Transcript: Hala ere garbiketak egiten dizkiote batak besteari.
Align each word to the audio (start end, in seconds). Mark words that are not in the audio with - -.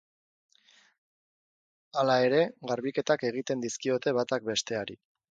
Hala 2.01 2.15
ere 2.27 2.39
garbiketak 2.71 3.25
egiten 3.29 3.61
dizkiote 3.65 4.15
batak 4.21 4.49
besteari. 4.49 4.97